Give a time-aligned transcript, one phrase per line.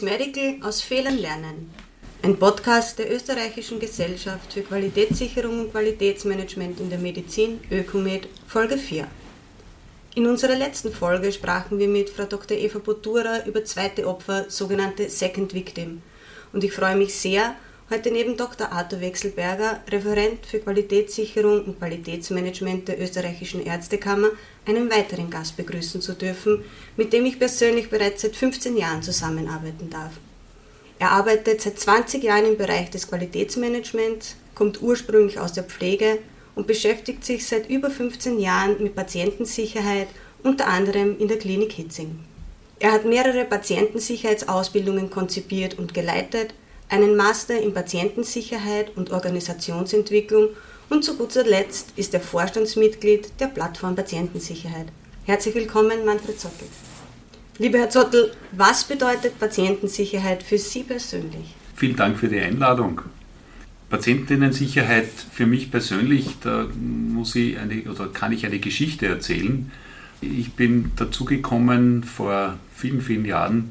[0.00, 1.70] CS Medical aus Fehlern lernen.
[2.22, 9.06] Ein Podcast der Österreichischen Gesellschaft für Qualitätssicherung und Qualitätsmanagement in der Medizin, Ökomed, Folge 4.
[10.14, 12.56] In unserer letzten Folge sprachen wir mit Frau Dr.
[12.56, 16.02] Eva Botura über zweite Opfer, sogenannte Second Victim.
[16.52, 17.54] Und ich freue mich sehr,
[17.90, 18.70] heute neben Dr.
[18.70, 24.28] Arthur Wechselberger, Referent für Qualitätssicherung und Qualitätsmanagement der Österreichischen Ärztekammer,
[24.64, 26.64] einen weiteren Gast begrüßen zu dürfen,
[26.96, 30.12] mit dem ich persönlich bereits seit 15 Jahren zusammenarbeiten darf.
[31.00, 36.18] Er arbeitet seit 20 Jahren im Bereich des Qualitätsmanagements, kommt ursprünglich aus der Pflege
[36.54, 40.08] und beschäftigt sich seit über 15 Jahren mit Patientensicherheit,
[40.44, 42.20] unter anderem in der Klinik Hitzing.
[42.78, 46.54] Er hat mehrere Patientensicherheitsausbildungen konzipiert und geleitet,
[46.90, 50.48] einen Master in Patientensicherheit und Organisationsentwicklung
[50.88, 54.86] und zu guter Letzt ist er Vorstandsmitglied der Plattform Patientensicherheit.
[55.24, 56.66] Herzlich willkommen, Manfred Zottel.
[57.58, 61.54] Lieber Herr Zottel, was bedeutet Patientensicherheit für Sie persönlich?
[61.76, 63.02] Vielen Dank für die Einladung.
[63.88, 69.70] Patientinnensicherheit für mich persönlich, da muss ich eine, oder kann ich eine Geschichte erzählen.
[70.20, 73.70] Ich bin dazugekommen vor vielen, vielen Jahren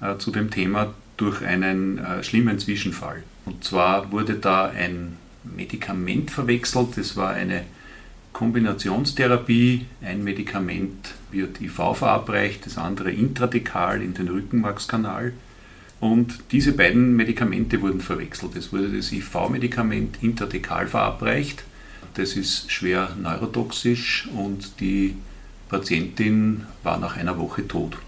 [0.00, 3.22] äh, zu dem Thema durch einen äh, schlimmen Zwischenfall.
[3.44, 7.64] Und zwar wurde da ein Medikament verwechselt, das war eine
[8.32, 9.86] Kombinationstherapie.
[10.00, 15.32] Ein Medikament wird IV verabreicht, das andere intradekal in den Rückenmarkskanal.
[16.00, 18.54] Und diese beiden Medikamente wurden verwechselt.
[18.54, 21.64] Es wurde das IV-Medikament intradekal verabreicht.
[22.14, 25.16] Das ist schwer neurotoxisch und die
[25.68, 27.98] Patientin war nach einer Woche tot.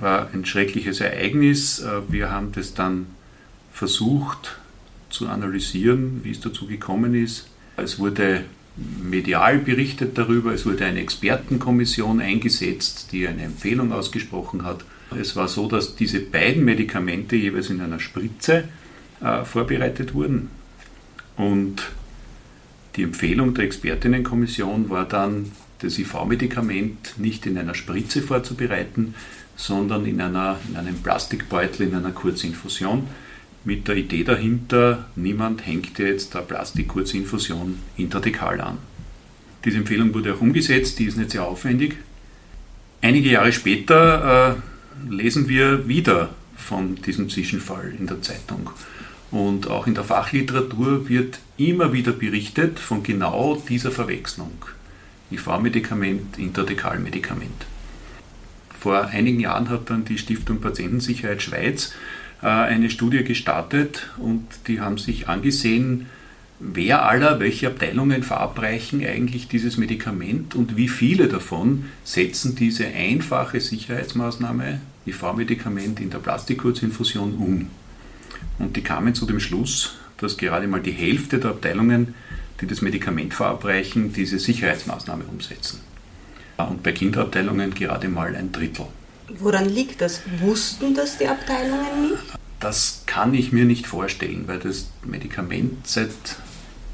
[0.00, 1.84] War ein schreckliches Ereignis.
[2.08, 3.06] Wir haben das dann
[3.72, 4.58] versucht
[5.10, 7.48] zu analysieren, wie es dazu gekommen ist.
[7.76, 8.44] Es wurde
[8.76, 10.52] medial berichtet darüber.
[10.52, 14.84] Es wurde eine Expertenkommission eingesetzt, die eine Empfehlung ausgesprochen hat.
[15.16, 18.64] Es war so, dass diese beiden Medikamente jeweils in einer Spritze
[19.20, 20.50] äh, vorbereitet wurden.
[21.36, 21.82] Und
[22.96, 29.14] die Empfehlung der Expertinnenkommission war dann, das IV-Medikament nicht in einer Spritze vorzubereiten,
[29.56, 33.06] sondern in, einer, in einem Plastikbeutel in einer Kurzinfusion
[33.64, 38.78] mit der Idee dahinter, niemand hängt jetzt eine Plastikkurzinfusion intradekal an.
[39.64, 41.96] Diese Empfehlung wurde auch umgesetzt, die ist nicht sehr aufwendig.
[43.00, 44.58] Einige Jahre später
[45.08, 48.70] äh, lesen wir wieder von diesem Zwischenfall in der Zeitung.
[49.30, 54.52] Und auch in der Fachliteratur wird immer wieder berichtet von genau dieser Verwechslung.
[55.30, 57.66] IV-Medikament, Intradekalmedikament.
[58.78, 61.94] Vor einigen Jahren hat dann die Stiftung Patientensicherheit Schweiz
[62.42, 66.06] äh, eine Studie gestartet und die haben sich angesehen,
[66.60, 73.60] wer aller, welche Abteilungen verabreichen eigentlich dieses Medikament und wie viele davon setzen diese einfache
[73.60, 77.68] Sicherheitsmaßnahme, IV-Medikament in der Plastikkurzinfusion um.
[78.58, 82.14] Und die kamen zu dem Schluss, dass gerade mal die Hälfte der Abteilungen,
[82.60, 85.80] die das Medikament verabreichen, diese Sicherheitsmaßnahme umsetzen.
[86.56, 88.86] Und bei Kinderabteilungen gerade mal ein Drittel.
[89.38, 90.20] Woran liegt das?
[90.38, 92.22] Wussten das die Abteilungen nicht?
[92.60, 96.10] Das kann ich mir nicht vorstellen, weil das Medikament seit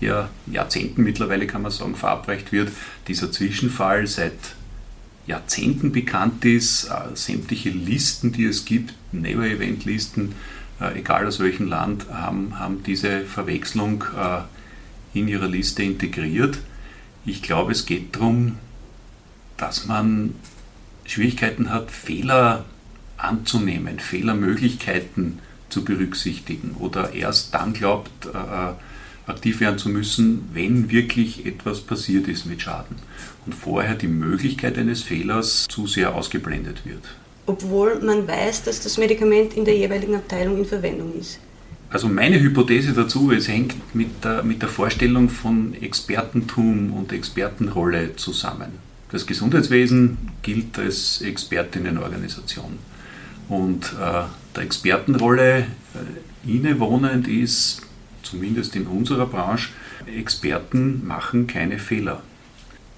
[0.01, 2.71] ja, Jahrzehnten mittlerweile, kann man sagen, verabreicht wird.
[3.07, 4.33] Dieser Zwischenfall seit
[5.27, 6.85] Jahrzehnten bekannt ist.
[6.85, 10.35] Äh, sämtliche Listen, die es gibt, Never-Event-Listen,
[10.81, 14.41] äh, egal aus welchem Land, haben, haben diese Verwechslung äh,
[15.15, 16.59] in ihrer Liste integriert.
[17.25, 18.59] Ich glaube, es geht darum,
[19.57, 20.35] dass man
[21.05, 22.65] Schwierigkeiten hat, Fehler
[23.17, 25.39] anzunehmen, Fehlermöglichkeiten
[25.69, 28.73] zu berücksichtigen oder erst dann glaubt, äh,
[29.27, 32.97] aktiv werden zu müssen, wenn wirklich etwas passiert ist mit Schaden
[33.47, 37.03] und vorher die Möglichkeit eines Fehlers zu sehr ausgeblendet wird.
[37.47, 41.39] Obwohl man weiß, dass das Medikament in der jeweiligen Abteilung in Verwendung ist.
[41.91, 48.15] Also meine Hypothese dazu, es hängt mit der, mit der Vorstellung von Expertentum und Expertenrolle
[48.15, 48.79] zusammen.
[49.11, 52.79] Das Gesundheitswesen gilt als Expertinnenorganisation.
[53.49, 54.23] Und äh,
[54.55, 57.83] der Expertenrolle äh, innewohnend ist,
[58.23, 59.71] zumindest in unserer Branche,
[60.07, 62.23] Experten machen keine Fehler.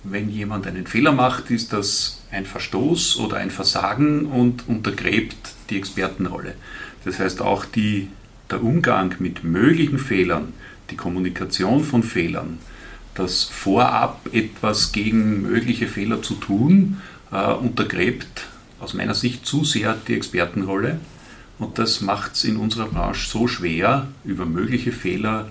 [0.05, 5.37] Wenn jemand einen Fehler macht, ist das ein Verstoß oder ein Versagen und untergräbt
[5.71, 6.55] die Expertenrolle.
[7.07, 8.09] Das heißt auch die,
[8.53, 10.53] der Umgang mit möglichen Fehlern,
[10.91, 12.59] die Kommunikation von Fehlern,
[13.15, 17.01] das vorab etwas gegen mögliche Fehler zu tun,
[17.31, 18.47] äh, untergräbt
[18.81, 20.99] aus meiner Sicht zu sehr die Expertenrolle.
[21.59, 25.49] Und das macht es in unserer Branche so schwer, über mögliche Fehler,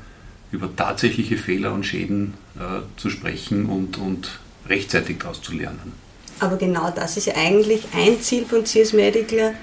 [0.51, 5.93] über tatsächliche Fehler und Schäden äh, zu sprechen und, und rechtzeitig daraus zu lernen.
[6.39, 9.53] Aber genau das ist ja eigentlich ein Ziel von CS Medical,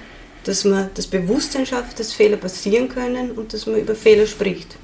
[0.43, 4.77] dass man das Bewusstsein schafft, dass Fehler passieren können und dass man über Fehler spricht.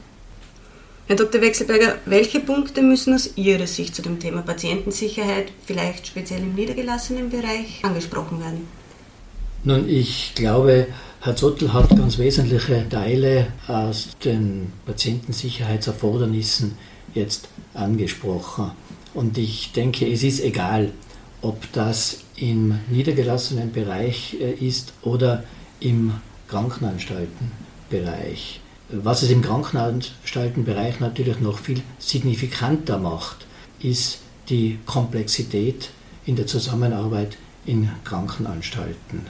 [1.08, 1.40] Herr Dr.
[1.40, 7.30] Wechselberger, welche Punkte müssen aus Ihrer Sicht zu dem Thema Patientensicherheit, vielleicht speziell im niedergelassenen
[7.30, 8.68] Bereich, angesprochen werden?
[9.64, 10.88] Nun, ich glaube,
[11.22, 16.78] Herr Zottel hat ganz wesentliche Teile aus den Patientensicherheitserfordernissen
[17.14, 18.72] jetzt angesprochen.
[19.14, 20.92] Und ich denke, es ist egal,
[21.42, 25.44] ob das im niedergelassenen Bereich äh, ist oder
[25.80, 26.14] im
[26.48, 28.62] Krankenanstaltenbereich.
[28.90, 33.48] Was es im Krankenanstaltenbereich natürlich noch viel signifikanter macht,
[33.80, 35.90] ist die Komplexität
[36.26, 39.22] in der Zusammenarbeit in Krankenanstalten.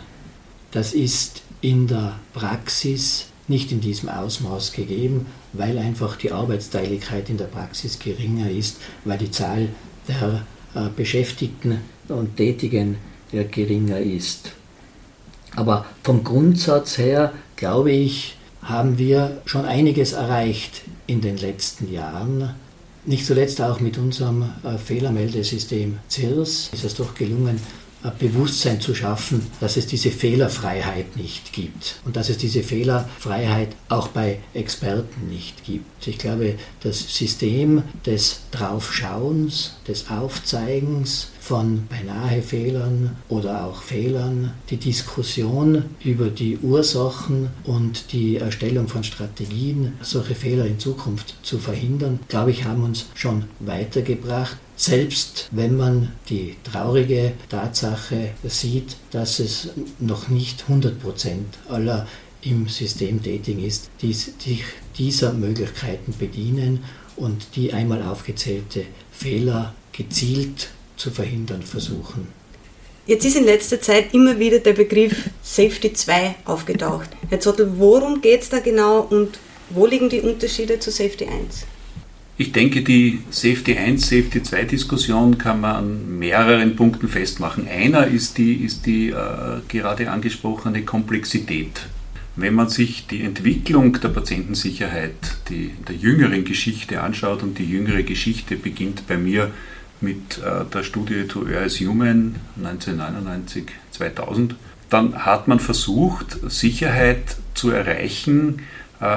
[0.72, 7.38] Das ist in der Praxis nicht in diesem Ausmaß gegeben, weil einfach die Arbeitsteiligkeit in
[7.38, 9.70] der Praxis geringer ist, weil die Zahl
[10.08, 11.80] der äh, Beschäftigten
[12.10, 12.98] und Tätigen
[13.32, 14.52] geringer ist.
[15.56, 22.56] Aber vom Grundsatz her, glaube ich, haben wir schon einiges erreicht in den letzten Jahren.
[23.06, 27.60] Nicht zuletzt auch mit unserem äh, Fehlermeldesystem CIRS ist es doch gelungen,
[28.12, 34.10] Bewusstsein zu schaffen, dass es diese Fehlerfreiheit nicht gibt und dass es diese Fehlerfreiheit auch
[34.10, 36.08] bei Experten nicht gibt.
[36.08, 44.78] Ich glaube, das System des Draufschauens, des Aufzeigens von beinahe Fehlern oder auch Fehlern, die
[44.78, 52.20] Diskussion über die Ursachen und die Erstellung von Strategien, solche Fehler in Zukunft zu verhindern,
[52.30, 59.70] glaube ich, haben uns schon weitergebracht selbst wenn man die traurige Tatsache sieht, dass es
[60.00, 60.92] noch nicht 100%
[61.70, 62.08] aller
[62.42, 64.64] im System tätig ist, die sich
[64.98, 66.84] dieser Möglichkeiten bedienen
[67.16, 72.28] und die einmal aufgezählte Fehler gezielt zu verhindern versuchen.
[73.08, 77.10] Jetzt ist in letzter Zeit immer wieder der Begriff Safety 2 aufgetaucht.
[77.30, 79.40] Herr Zottel, worum geht es da genau und
[79.70, 81.66] wo liegen die Unterschiede zu Safety 1?
[82.38, 87.66] Ich denke, die Safety 1, Safety 2 Diskussion kann man an mehreren Punkten festmachen.
[87.66, 91.88] Einer ist die, ist die äh, gerade angesprochene Komplexität.
[92.36, 95.14] Wenn man sich die Entwicklung der Patientensicherheit
[95.50, 99.52] die, der jüngeren Geschichte anschaut, und die jüngere Geschichte beginnt bei mir
[100.02, 104.56] mit äh, der Studie To Err as Human 1999, 2000,
[104.90, 108.60] dann hat man versucht, Sicherheit zu erreichen,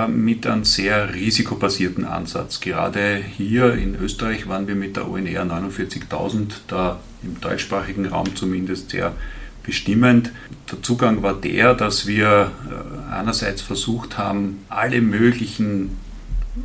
[0.09, 2.61] mit einem sehr risikobasierten Ansatz.
[2.61, 8.91] Gerade hier in Österreich waren wir mit der ONR 49.000 da im deutschsprachigen Raum zumindest
[8.91, 9.15] sehr
[9.63, 10.33] bestimmend.
[10.71, 15.99] Der Zugang war der, dass wir äh, einerseits versucht haben, alle möglichen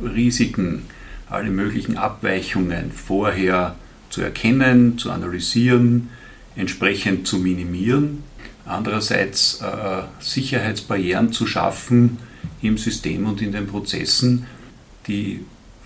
[0.02, 0.82] Risiken,
[1.28, 3.74] alle möglichen Abweichungen vorher
[4.08, 6.08] zu erkennen, zu analysieren,
[6.56, 8.22] entsprechend zu minimieren.
[8.64, 12.18] Andererseits äh, Sicherheitsbarrieren zu schaffen,
[12.62, 14.46] im System und in den Prozessen,
[15.06, 15.40] die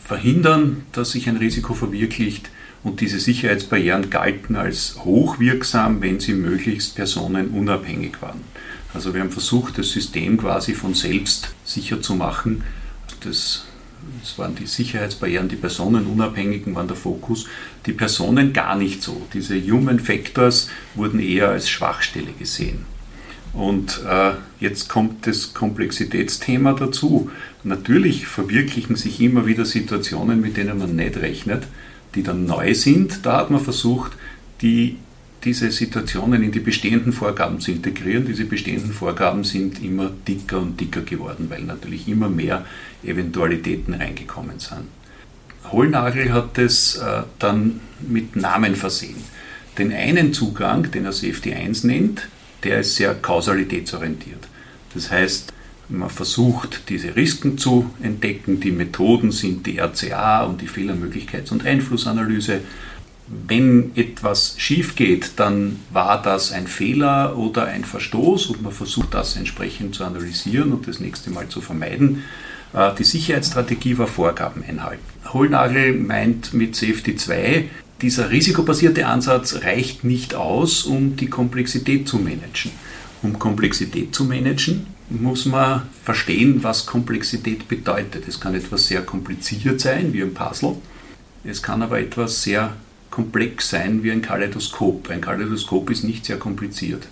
[0.05, 2.51] verhindern, dass sich ein Risiko verwirklicht.
[2.85, 8.41] Und diese Sicherheitsbarrieren galten als hochwirksam, wenn sie möglichst personenunabhängig waren.
[8.95, 12.63] Also wir haben versucht, das System quasi von selbst sicher zu machen.
[13.21, 13.65] Das,
[14.23, 17.47] das waren die Sicherheitsbarrieren, die personenunabhängigen waren der Fokus.
[17.85, 19.27] Die Personen gar nicht so.
[19.35, 22.87] Diese Human Factors wurden eher als Schwachstelle gesehen.
[23.59, 27.29] Und äh, jetzt kommt das Komplexitätsthema dazu.
[27.65, 31.65] Natürlich verwirklichen sich immer wieder Situationen, mit denen man nicht rechnet,
[32.15, 33.27] die dann neu sind.
[33.27, 34.13] Da hat man versucht,
[34.63, 34.99] die,
[35.43, 38.27] diese Situationen in die bestehenden Vorgaben zu integrieren.
[38.27, 42.65] Diese bestehenden Vorgaben sind immer dicker und dicker geworden, weil natürlich immer mehr
[43.03, 44.87] Eventualitäten reingekommen sind.
[45.73, 49.17] Hohlnagel hat es äh, dann mit Namen versehen.
[49.77, 52.29] Den einen Zugang, den er Safety 1 nennt,
[52.65, 54.49] der ist sehr kausalitätsorientiert.
[54.95, 55.53] Das heißt,
[55.89, 58.61] man versucht, diese Risiken zu entdecken.
[58.61, 62.61] Die Methoden sind die RCA und die Fehlermöglichkeits- und Einflussanalyse.
[63.47, 69.15] Wenn etwas schief geht, dann war das ein Fehler oder ein Verstoß und man versucht
[69.15, 72.25] das entsprechend zu analysieren und das nächste Mal zu vermeiden.
[72.73, 75.03] Äh, die Sicherheitsstrategie war Vorgaben einhalten.
[75.33, 77.69] Hohlnagel meint mit Safety 2,
[78.01, 82.71] dieser risikobasierte Ansatz reicht nicht aus, um die Komplexität zu managen.
[83.23, 88.29] Um Komplexität zu managen, muss man verstehen, was Komplexität bedeutet.
[88.29, 90.77] Es kann etwas sehr kompliziert sein, wie ein Puzzle.
[91.43, 92.77] Es kann aber etwas sehr
[93.11, 95.11] komplex sein, wie ein Kaleidoskop.
[95.11, 97.09] Ein Kaleidoskop ist nicht sehr kompliziert.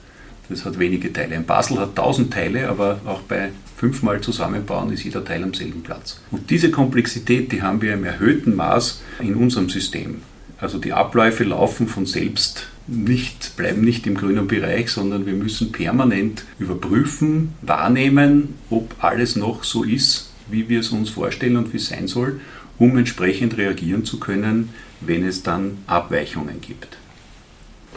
[0.48, 1.34] Das hat wenige Teile.
[1.34, 5.82] Ein Puzzle hat tausend Teile, aber auch bei fünfmal zusammenbauen ist jeder Teil am selben
[5.82, 6.20] Platz.
[6.30, 10.22] Und diese Komplexität, die haben wir im erhöhten Maß in unserem System.
[10.58, 15.72] Also die Abläufe laufen von selbst nicht, bleiben nicht im grünen Bereich, sondern wir müssen
[15.72, 21.78] permanent überprüfen, wahrnehmen, ob alles noch so ist, wie wir es uns vorstellen und wie
[21.78, 22.40] es sein soll,
[22.78, 24.70] um entsprechend reagieren zu können,
[25.00, 26.96] wenn es dann Abweichungen gibt.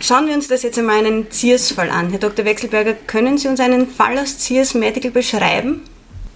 [0.01, 2.10] Schauen wir uns das jetzt einmal einen ZIERS-Fall an.
[2.10, 2.46] Herr Dr.
[2.46, 5.82] Wechselberger, können Sie uns einen Fall aus ZIERS Medical beschreiben?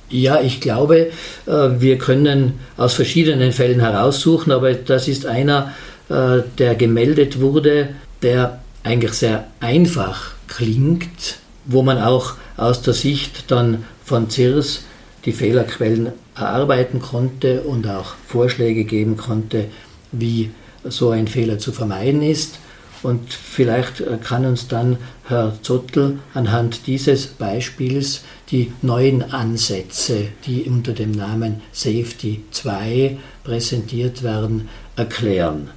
[0.10, 1.12] Ja, ich glaube,
[1.48, 5.74] äh, wir können aus verschiedenen Fällen heraussuchen, aber das ist einer,
[6.10, 13.86] der gemeldet wurde, der eigentlich sehr einfach klingt, wo man auch aus der Sicht dann
[14.03, 14.83] von CIRS
[15.25, 19.65] die Fehlerquellen erarbeiten konnte und auch Vorschläge geben konnte,
[20.12, 20.51] wie
[20.83, 22.60] so ein Fehler zu vermeiden ist.
[23.01, 30.63] Und vielleicht äh, kann uns dann Herr Zottel anhand dieses Beispiels die neuen Ansätze, die
[30.63, 35.69] unter dem Namen Safety 2 präsentiert werden, erklären.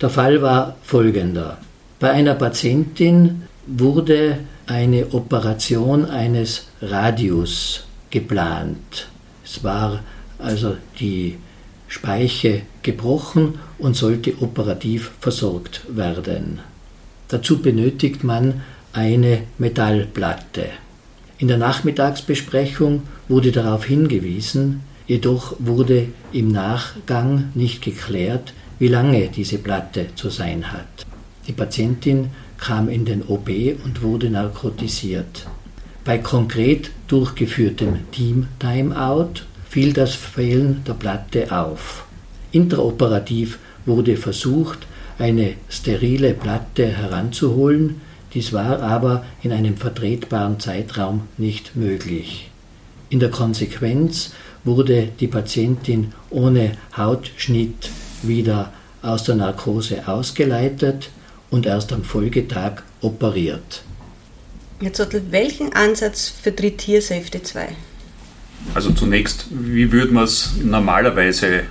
[0.00, 1.58] Der Fall war folgender.
[1.98, 9.08] Bei einer Patientin wurde eine Operation eines Radius geplant.
[9.44, 10.00] Es war
[10.38, 11.36] also die
[11.86, 16.60] Speiche gebrochen und sollte operativ versorgt werden.
[17.28, 18.62] Dazu benötigt man
[18.94, 20.64] eine Metallplatte.
[21.36, 29.58] In der Nachmittagsbesprechung wurde darauf hingewiesen, jedoch wurde im Nachgang nicht geklärt, wie lange diese
[29.58, 31.06] Platte zu sein hat.
[31.46, 33.48] Die Patientin kam in den OP
[33.84, 35.46] und wurde narkotisiert.
[36.04, 42.06] Bei konkret durchgeführtem Team Timeout fiel das Fehlen der Platte auf.
[42.52, 44.78] Intraoperativ wurde versucht,
[45.18, 48.00] eine sterile Platte heranzuholen,
[48.32, 52.50] dies war aber in einem vertretbaren Zeitraum nicht möglich.
[53.10, 54.32] In der Konsequenz
[54.64, 57.90] wurde die Patientin ohne Hautschnitt
[58.22, 58.72] wieder
[59.02, 61.10] aus der Narkose ausgeleitet
[61.50, 63.82] und erst am Folgetag operiert.
[64.92, 67.68] Zottel, welchen Ansatz vertritt hier Safety 2?
[68.74, 71.62] Also zunächst, wie würde man es normalerweise äh,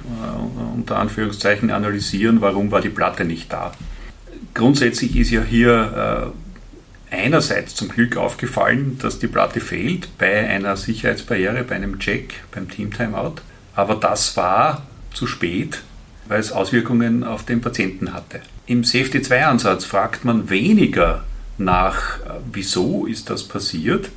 [0.75, 3.71] unter Anführungszeichen analysieren, warum war die Platte nicht da?
[4.53, 6.33] Grundsätzlich ist ja hier
[7.11, 12.35] äh, einerseits zum Glück aufgefallen, dass die Platte fehlt bei einer Sicherheitsbarriere, bei einem Check,
[12.51, 13.35] beim Team Timeout.
[13.75, 15.81] Aber das war zu spät,
[16.29, 18.39] weil es Auswirkungen auf den Patienten hatte.
[18.67, 21.25] Im Safety 2 Ansatz fragt man weniger
[21.57, 24.09] nach, äh, wieso ist das passiert,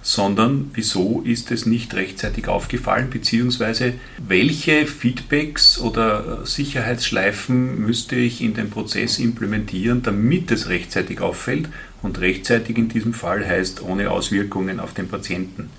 [0.00, 8.40] sondern wieso ist es nicht rechtzeitig aufgefallen, beziehungsweise welche Feedbacks oder äh, Sicherheitsschleifen müsste ich
[8.40, 11.68] in den Prozess implementieren, damit es rechtzeitig auffällt
[12.02, 15.70] und rechtzeitig in diesem Fall heißt ohne Auswirkungen auf den Patienten.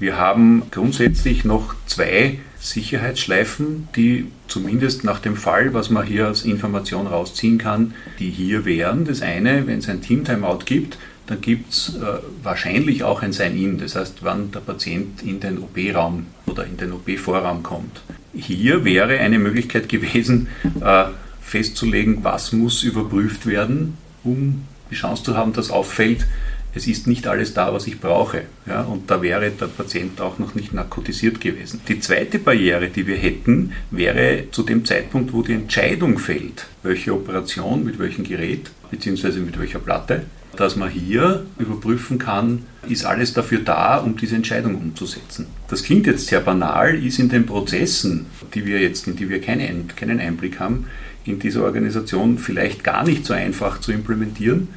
[0.00, 6.44] Wir haben grundsätzlich noch zwei Sicherheitsschleifen, die zumindest nach dem Fall, was man hier als
[6.44, 9.04] Information rausziehen kann, die hier wären.
[9.04, 13.78] Das eine, wenn es ein Team-Timeout gibt, dann gibt es äh, wahrscheinlich auch ein Sign-In,
[13.78, 18.00] das heißt, wann der Patient in den OP-Raum oder in den OP-Vorraum kommt.
[18.32, 20.46] Hier wäre eine Möglichkeit gewesen,
[20.80, 21.06] äh,
[21.40, 26.26] festzulegen, was muss überprüft werden, um die Chance zu haben, dass auffällt,
[26.74, 28.42] es ist nicht alles da, was ich brauche.
[28.66, 31.80] Ja, und da wäre der Patient auch noch nicht narkotisiert gewesen.
[31.88, 37.12] Die zweite Barriere, die wir hätten, wäre zu dem Zeitpunkt, wo die Entscheidung fällt, welche
[37.12, 39.40] Operation, mit welchem Gerät bzw.
[39.40, 40.24] mit welcher Platte,
[40.56, 45.46] dass man hier überprüfen kann, ist alles dafür da, um diese Entscheidung umzusetzen.
[45.68, 49.40] Das klingt jetzt sehr banal, ist in den Prozessen, die wir jetzt, in die wir
[49.40, 50.86] keine, keinen Einblick haben,
[51.24, 54.68] in dieser Organisation vielleicht gar nicht so einfach zu implementieren.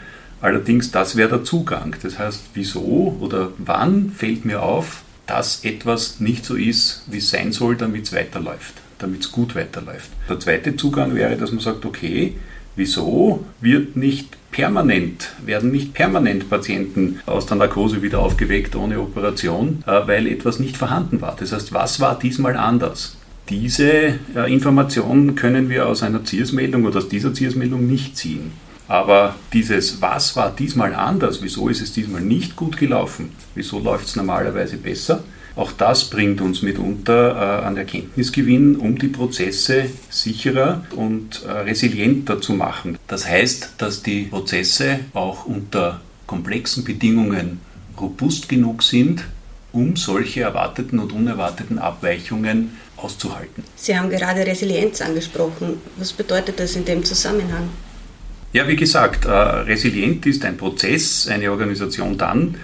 [0.45, 1.95] Allerdings, das wäre der Zugang.
[2.03, 7.31] Das heißt, wieso oder wann fällt mir auf, dass etwas nicht so ist, wie es
[7.31, 10.11] sein soll, damit es weiterläuft, damit es gut weiterläuft.
[10.29, 12.35] Der zweite Zugang wäre, dass man sagt, okay,
[12.75, 19.83] wieso wird nicht permanent, werden nicht permanent Patienten aus der Narkose wieder aufgeweckt ohne Operation,
[19.87, 21.35] äh, weil etwas nicht vorhanden war.
[21.39, 23.17] Das heißt, was war diesmal anders?
[23.49, 28.51] Diese äh, Informationen können wir aus einer ZIERS-Meldung oder aus dieser ZIERS-Meldung nicht ziehen.
[28.87, 34.07] Aber dieses, was war diesmal anders, wieso ist es diesmal nicht gut gelaufen, wieso läuft
[34.07, 35.23] es normalerweise besser,
[35.55, 42.41] auch das bringt uns mitunter äh, an Erkenntnisgewinn, um die Prozesse sicherer und äh, resilienter
[42.41, 42.97] zu machen.
[43.07, 47.61] Das heißt, dass die Prozesse auch unter komplexen Bedingungen
[47.99, 49.23] robust genug sind,
[49.71, 53.63] um solche erwarteten und unerwarteten Abweichungen auszuhalten.
[53.75, 55.81] Sie haben gerade Resilienz angesprochen.
[55.97, 57.69] Was bedeutet das in dem Zusammenhang?
[58.55, 62.55] Ja, wie gesagt, äh, resilient ist ein Prozess, eine Organisation dann,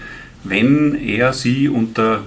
[0.45, 2.23] wenn er sie unter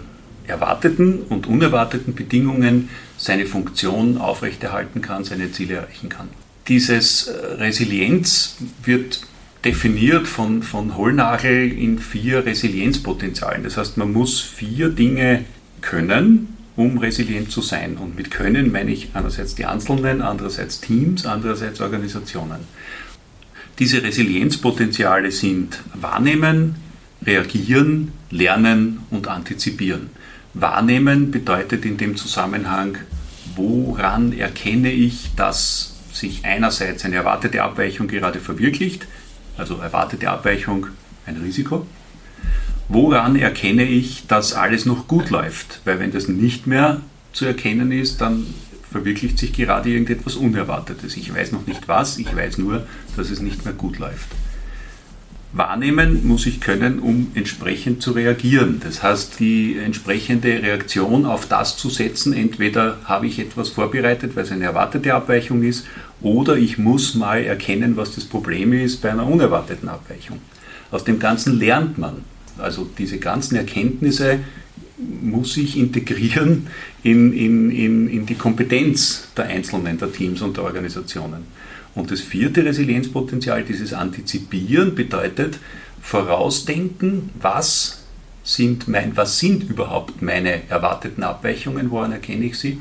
[0.46, 6.28] erwarteten und unerwarteten Bedingungen seine Funktion aufrechterhalten kann, seine Ziele erreichen kann.
[6.68, 9.22] Dieses äh, Resilienz wird
[9.64, 13.64] definiert von, von Hollnagel in vier Resilienzpotenzialen.
[13.64, 15.46] Das heißt, man muss vier Dinge
[15.80, 17.96] können, um resilient zu sein.
[17.96, 22.58] Und mit können meine ich einerseits die Einzelnen, andererseits Teams, andererseits Organisationen.
[23.78, 26.76] Diese Resilienzpotenziale sind wahrnehmen,
[27.26, 30.10] reagieren, lernen und antizipieren.
[30.54, 32.98] Wahrnehmen bedeutet in dem Zusammenhang,
[33.56, 39.08] woran erkenne ich, dass sich einerseits eine erwartete Abweichung gerade verwirklicht,
[39.56, 40.86] also erwartete Abweichung
[41.26, 41.86] ein Risiko.
[42.88, 45.80] Woran erkenne ich, dass alles noch gut läuft?
[45.84, 47.00] Weil wenn das nicht mehr
[47.32, 48.46] zu erkennen ist, dann
[48.94, 51.16] verwirklicht sich gerade irgendetwas Unerwartetes.
[51.16, 52.86] Ich weiß noch nicht was, ich weiß nur,
[53.16, 54.28] dass es nicht mehr gut läuft.
[55.52, 58.80] Wahrnehmen muss ich können, um entsprechend zu reagieren.
[58.84, 64.44] Das heißt, die entsprechende Reaktion auf das zu setzen, entweder habe ich etwas vorbereitet, weil
[64.44, 65.86] es eine erwartete Abweichung ist,
[66.22, 70.38] oder ich muss mal erkennen, was das Problem ist bei einer unerwarteten Abweichung.
[70.92, 72.18] Aus dem Ganzen lernt man.
[72.58, 74.38] Also diese ganzen Erkenntnisse
[75.22, 76.68] muss ich integrieren
[77.02, 81.42] in, in, in, in die Kompetenz der Einzelnen, der Teams und der Organisationen.
[81.94, 85.58] Und das vierte Resilienzpotenzial, dieses Antizipieren, bedeutet
[86.02, 88.02] vorausdenken, was
[88.42, 92.80] sind, mein, was sind überhaupt meine erwarteten Abweichungen, woran erkenne ich sie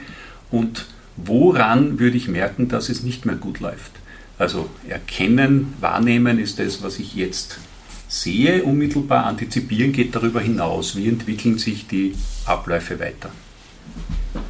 [0.51, 3.91] und woran würde ich merken, dass es nicht mehr gut läuft.
[4.37, 7.59] Also erkennen, wahrnehmen ist das, was ich jetzt
[8.13, 10.95] sehe, unmittelbar antizipieren geht darüber hinaus.
[10.95, 12.13] Wie entwickeln sich die
[12.45, 13.31] Abläufe weiter?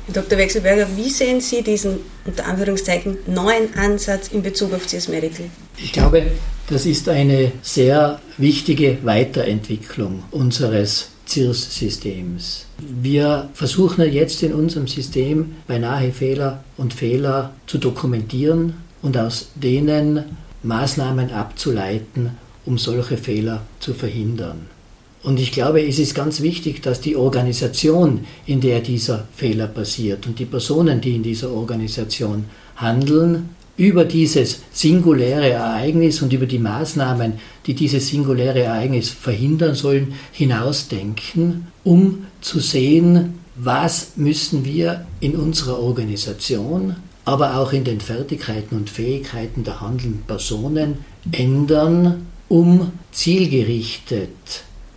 [0.05, 0.37] Herr Dr.
[0.37, 5.45] Wechselberger, wie sehen Sie diesen unter Anführungszeichen neuen Ansatz in Bezug auf CS Medical?
[5.77, 6.23] Ich glaube,
[6.67, 12.65] das ist eine sehr wichtige Weiterentwicklung unseres CIRS-Systems.
[12.79, 20.37] Wir versuchen jetzt in unserem System beinahe Fehler und Fehler zu dokumentieren und aus denen
[20.63, 24.67] Maßnahmen abzuleiten, um solche Fehler zu verhindern.
[25.23, 30.27] Und ich glaube, es ist ganz wichtig, dass die Organisation, in der dieser Fehler passiert
[30.27, 32.45] und die Personen, die in dieser Organisation
[32.75, 37.33] handeln, über dieses singuläre Ereignis und über die Maßnahmen,
[37.65, 45.79] die dieses singuläre Ereignis verhindern sollen, hinausdenken, um zu sehen, was müssen wir in unserer
[45.79, 50.97] Organisation, aber auch in den Fertigkeiten und Fähigkeiten der handelnden Personen
[51.31, 54.29] ändern, um zielgerichtet,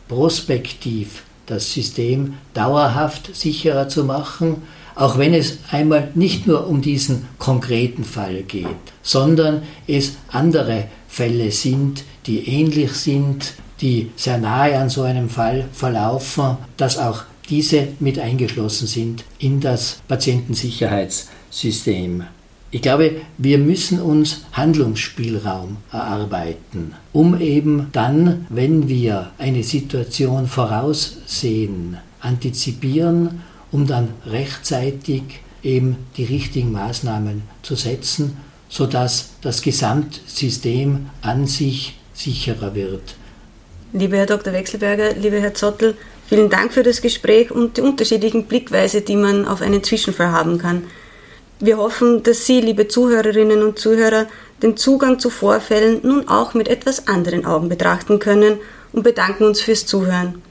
[0.09, 4.65] prospektiv das System dauerhaft sicherer zu machen,
[4.95, 8.67] auch wenn es einmal nicht nur um diesen konkreten Fall geht,
[9.03, 15.65] sondern es andere Fälle sind, die ähnlich sind, die sehr nahe an so einem Fall
[15.73, 22.25] verlaufen, dass auch diese mit eingeschlossen sind in das Patientensicherheitssystem.
[22.73, 31.99] Ich glaube, wir müssen uns Handlungsspielraum erarbeiten, um eben dann, wenn wir eine Situation voraussehen,
[32.21, 35.23] antizipieren, um dann rechtzeitig
[35.63, 38.37] eben die richtigen Maßnahmen zu setzen,
[38.69, 43.15] sodass das Gesamtsystem an sich sicherer wird.
[43.93, 44.53] Lieber Herr Dr.
[44.53, 45.97] Wechselberger, lieber Herr Zottel,
[46.29, 50.59] vielen Dank für das Gespräch und die unterschiedlichen Blickweise, die man auf einen Zwischenfall haben
[50.59, 50.83] kann.
[51.59, 54.27] Wir hoffen, dass Sie, liebe Zuhörerinnen und Zuhörer,
[54.63, 58.59] den Zugang zu Vorfällen nun auch mit etwas anderen Augen betrachten können
[58.93, 60.43] und bedanken uns fürs Zuhören.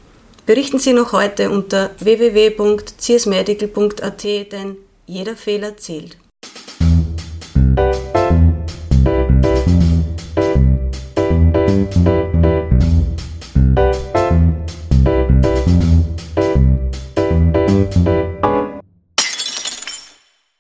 [0.48, 6.18] Berichten Sie noch heute unter www.csmedical.at, denn jeder Fehler zählt.